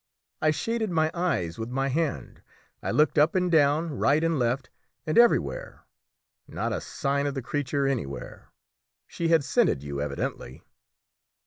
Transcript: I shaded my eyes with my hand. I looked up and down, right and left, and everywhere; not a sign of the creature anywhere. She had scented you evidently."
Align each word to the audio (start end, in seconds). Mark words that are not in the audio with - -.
I 0.41 0.49
shaded 0.49 0.89
my 0.89 1.11
eyes 1.13 1.59
with 1.59 1.69
my 1.69 1.89
hand. 1.89 2.41
I 2.81 2.89
looked 2.89 3.19
up 3.19 3.35
and 3.35 3.51
down, 3.51 3.91
right 3.99 4.23
and 4.23 4.39
left, 4.39 4.71
and 5.05 5.15
everywhere; 5.15 5.85
not 6.47 6.73
a 6.73 6.81
sign 6.81 7.27
of 7.27 7.35
the 7.35 7.43
creature 7.43 7.85
anywhere. 7.85 8.51
She 9.05 9.27
had 9.27 9.43
scented 9.43 9.83
you 9.83 10.01
evidently." 10.01 10.63